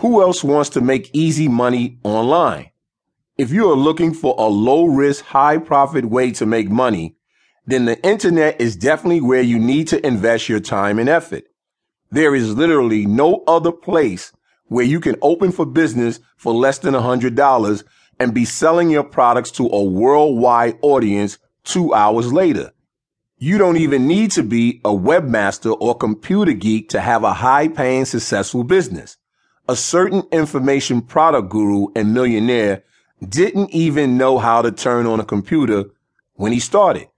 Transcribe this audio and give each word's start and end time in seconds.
Who 0.00 0.20
else 0.20 0.44
wants 0.44 0.68
to 0.70 0.82
make 0.82 1.08
easy 1.14 1.48
money 1.48 1.98
online? 2.04 2.70
If 3.38 3.50
you 3.50 3.70
are 3.70 3.76
looking 3.76 4.12
for 4.12 4.34
a 4.36 4.44
low 4.44 4.84
risk, 4.84 5.24
high 5.24 5.56
profit 5.56 6.04
way 6.04 6.32
to 6.32 6.44
make 6.44 6.68
money, 6.68 7.16
then 7.64 7.86
the 7.86 7.98
internet 8.06 8.60
is 8.60 8.76
definitely 8.76 9.22
where 9.22 9.40
you 9.40 9.58
need 9.58 9.88
to 9.88 10.06
invest 10.06 10.50
your 10.50 10.60
time 10.60 10.98
and 10.98 11.08
effort. 11.08 11.44
There 12.10 12.34
is 12.34 12.54
literally 12.54 13.06
no 13.06 13.42
other 13.46 13.72
place 13.72 14.32
where 14.66 14.84
you 14.84 15.00
can 15.00 15.16
open 15.22 15.50
for 15.50 15.64
business 15.64 16.20
for 16.36 16.52
less 16.52 16.78
than 16.78 16.92
$100 16.92 17.84
and 18.20 18.34
be 18.34 18.44
selling 18.44 18.90
your 18.90 19.04
products 19.04 19.50
to 19.52 19.66
a 19.66 19.82
worldwide 19.82 20.78
audience 20.82 21.38
two 21.64 21.94
hours 21.94 22.30
later. 22.34 22.72
You 23.38 23.56
don't 23.56 23.78
even 23.78 24.06
need 24.06 24.30
to 24.32 24.42
be 24.42 24.82
a 24.84 24.90
webmaster 24.90 25.74
or 25.80 25.96
computer 25.96 26.52
geek 26.52 26.90
to 26.90 27.00
have 27.00 27.24
a 27.24 27.32
high 27.32 27.68
paying 27.68 28.04
successful 28.04 28.62
business 28.62 29.16
a 29.68 29.76
certain 29.76 30.22
information 30.30 31.02
product 31.02 31.48
guru 31.48 31.88
and 31.96 32.14
millionaire 32.14 32.84
didn't 33.28 33.70
even 33.70 34.16
know 34.16 34.38
how 34.38 34.62
to 34.62 34.70
turn 34.70 35.06
on 35.06 35.20
a 35.20 35.24
computer 35.24 35.84
when 36.34 36.52
he 36.52 36.60
started. 36.60 37.08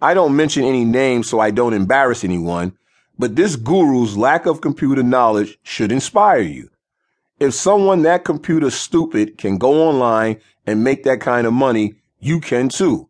I 0.00 0.14
don't 0.14 0.36
mention 0.36 0.64
any 0.64 0.84
names 0.84 1.28
so 1.28 1.40
I 1.40 1.50
don't 1.50 1.72
embarrass 1.72 2.22
anyone, 2.22 2.76
but 3.18 3.34
this 3.34 3.56
guru's 3.56 4.16
lack 4.16 4.46
of 4.46 4.60
computer 4.60 5.02
knowledge 5.02 5.58
should 5.62 5.90
inspire 5.90 6.40
you. 6.40 6.70
If 7.40 7.54
someone 7.54 8.02
that 8.02 8.24
computer 8.24 8.70
stupid 8.70 9.38
can 9.38 9.58
go 9.58 9.88
online 9.88 10.40
and 10.66 10.84
make 10.84 11.04
that 11.04 11.20
kind 11.20 11.46
of 11.46 11.52
money, 11.52 11.96
you 12.20 12.40
can 12.40 12.68
too. 12.68 13.08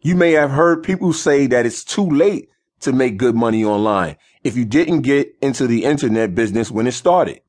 You 0.00 0.16
may 0.16 0.32
have 0.32 0.50
heard 0.50 0.82
people 0.82 1.12
say 1.12 1.46
that 1.46 1.66
it's 1.66 1.84
too 1.84 2.08
late 2.08 2.50
to 2.80 2.92
make 2.92 3.16
good 3.16 3.34
money 3.34 3.64
online 3.64 4.16
if 4.42 4.56
you 4.56 4.64
didn't 4.64 5.02
get 5.02 5.34
into 5.40 5.66
the 5.66 5.84
internet 5.84 6.34
business 6.34 6.70
when 6.70 6.86
it 6.86 6.92
started. 6.92 7.40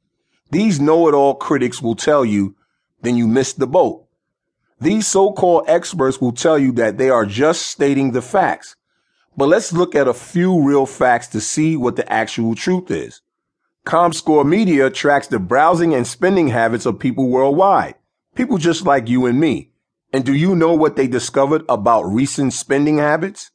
These 0.52 0.80
know-it-all 0.80 1.36
critics 1.36 1.82
will 1.82 1.96
tell 1.96 2.24
you, 2.24 2.56
then 3.02 3.18
you 3.18 3.28
missed 3.28 3.60
the 3.60 3.68
boat. 3.68 4.06
These 4.80 5.08
so-called 5.08 5.66
experts 5.68 6.20
will 6.20 6.34
tell 6.34 6.60
you 6.60 6.72
that 6.74 6.98
they 6.98 7.10
are 7.10 7.26
just 7.26 7.64
stating 7.64 8.12
the 8.12 8.22
facts. 8.22 8.76
But 9.38 9.50
let's 9.50 9.74
look 9.74 9.96
at 9.96 10.08
a 10.08 10.14
few 10.14 10.62
real 10.62 10.86
facts 10.86 11.28
to 11.28 11.42
see 11.42 11.76
what 11.76 11.96
the 11.96 12.12
actual 12.12 12.56
truth 12.56 12.92
is. 12.92 13.22
ComScore 13.86 14.48
Media 14.48 14.90
tracks 14.90 15.28
the 15.28 15.40
browsing 15.40 15.94
and 15.94 16.08
spending 16.08 16.48
habits 16.48 16.86
of 16.86 17.00
people 17.00 17.30
worldwide. 17.30 17.96
People 18.34 18.58
just 18.58 18.86
like 18.86 19.08
you 19.08 19.26
and 19.26 19.40
me. 19.40 19.72
And 20.12 20.26
do 20.26 20.34
you 20.34 20.56
know 20.56 20.74
what 20.74 20.96
they 20.96 21.08
discovered 21.08 21.64
about 21.70 22.04
recent 22.04 22.54
spending 22.54 22.98
habits? 22.98 23.52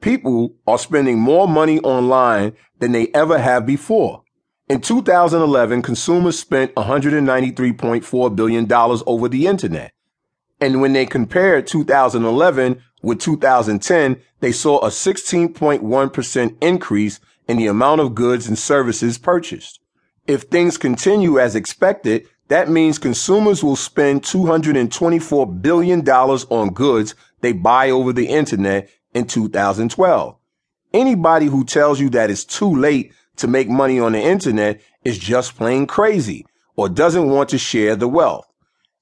People 0.00 0.54
are 0.66 0.78
spending 0.78 1.18
more 1.18 1.46
money 1.46 1.78
online 1.80 2.54
than 2.78 2.92
they 2.92 3.08
ever 3.08 3.38
have 3.38 3.66
before. 3.66 4.22
In 4.70 4.80
2011, 4.80 5.82
consumers 5.82 6.38
spent 6.38 6.72
$193.4 6.76 8.36
billion 8.36 8.72
over 8.72 9.28
the 9.28 9.48
internet. 9.48 9.92
And 10.60 10.80
when 10.80 10.92
they 10.92 11.06
compared 11.06 11.66
2011 11.66 12.80
with 13.02 13.18
2010, 13.18 14.22
they 14.38 14.52
saw 14.52 14.78
a 14.78 14.90
16.1% 14.90 16.56
increase 16.62 17.18
in 17.48 17.56
the 17.56 17.66
amount 17.66 18.00
of 18.00 18.14
goods 18.14 18.46
and 18.46 18.56
services 18.56 19.18
purchased. 19.18 19.80
If 20.28 20.42
things 20.42 20.78
continue 20.78 21.40
as 21.40 21.56
expected, 21.56 22.28
that 22.46 22.68
means 22.68 22.96
consumers 22.96 23.64
will 23.64 23.74
spend 23.74 24.22
$224 24.22 25.60
billion 25.60 26.08
on 26.08 26.72
goods 26.72 27.16
they 27.40 27.52
buy 27.52 27.90
over 27.90 28.12
the 28.12 28.28
internet 28.28 28.88
in 29.14 29.26
2012. 29.26 30.36
Anybody 30.92 31.46
who 31.46 31.64
tells 31.64 31.98
you 31.98 32.08
that 32.10 32.30
it's 32.30 32.44
too 32.44 32.72
late 32.72 33.12
to 33.40 33.48
make 33.48 33.68
money 33.68 34.00
on 34.00 34.12
the 34.12 34.20
internet 34.20 34.80
is 35.04 35.18
just 35.18 35.56
plain 35.56 35.86
crazy 35.86 36.46
or 36.76 36.88
doesn't 36.88 37.28
want 37.28 37.48
to 37.50 37.58
share 37.58 37.96
the 37.96 38.08
wealth. 38.08 38.46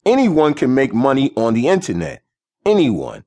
Anyone 0.04 0.54
can 0.54 0.74
make 0.74 0.94
money 0.94 1.32
on 1.36 1.54
the 1.54 1.68
internet. 1.68 2.22
Anyone. 2.64 3.24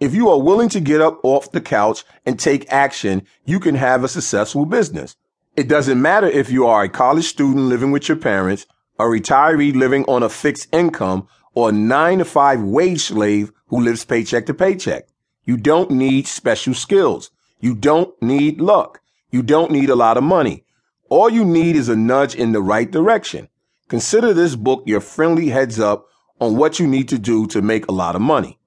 If 0.00 0.14
you 0.14 0.28
are 0.28 0.42
willing 0.42 0.68
to 0.70 0.80
get 0.80 1.00
up 1.00 1.20
off 1.22 1.52
the 1.52 1.60
couch 1.60 2.04
and 2.26 2.38
take 2.38 2.70
action, 2.72 3.26
you 3.44 3.60
can 3.60 3.76
have 3.76 4.02
a 4.02 4.08
successful 4.08 4.66
business. 4.66 5.16
It 5.56 5.68
doesn't 5.68 6.02
matter 6.02 6.26
if 6.26 6.50
you 6.50 6.66
are 6.66 6.82
a 6.82 6.88
college 6.88 7.26
student 7.26 7.66
living 7.66 7.92
with 7.92 8.08
your 8.08 8.16
parents, 8.16 8.66
a 8.98 9.04
retiree 9.04 9.74
living 9.74 10.04
on 10.06 10.22
a 10.22 10.28
fixed 10.28 10.74
income, 10.74 11.28
or 11.54 11.68
a 11.68 11.72
nine 11.72 12.18
to 12.18 12.24
five 12.24 12.60
wage 12.60 13.02
slave 13.02 13.52
who 13.68 13.80
lives 13.80 14.04
paycheck 14.04 14.46
to 14.46 14.54
paycheck. 14.54 15.08
You 15.44 15.56
don't 15.56 15.90
need 15.90 16.26
special 16.26 16.74
skills. 16.74 17.30
You 17.60 17.74
don't 17.74 18.20
need 18.20 18.60
luck. 18.60 19.00
You 19.34 19.42
don't 19.42 19.72
need 19.72 19.90
a 19.90 19.96
lot 19.96 20.16
of 20.16 20.22
money. 20.22 20.64
All 21.08 21.28
you 21.28 21.44
need 21.44 21.74
is 21.74 21.88
a 21.88 21.96
nudge 21.96 22.36
in 22.36 22.52
the 22.52 22.62
right 22.62 22.88
direction. 22.88 23.48
Consider 23.88 24.32
this 24.32 24.54
book 24.54 24.84
your 24.86 25.00
friendly 25.00 25.48
heads 25.48 25.80
up 25.80 26.06
on 26.40 26.56
what 26.56 26.78
you 26.78 26.86
need 26.86 27.08
to 27.08 27.18
do 27.18 27.48
to 27.48 27.60
make 27.60 27.88
a 27.88 27.92
lot 27.92 28.14
of 28.14 28.22
money. 28.22 28.60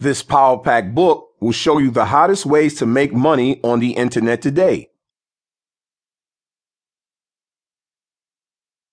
This 0.00 0.24
Power 0.24 0.58
Pack 0.58 0.96
book 0.96 1.28
will 1.38 1.52
show 1.52 1.78
you 1.78 1.92
the 1.92 2.06
hottest 2.06 2.44
ways 2.44 2.74
to 2.78 2.86
make 2.86 3.12
money 3.12 3.60
on 3.62 3.78
the 3.78 3.92
internet 3.92 4.42
today. 4.42 4.90